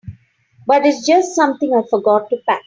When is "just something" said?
1.05-1.75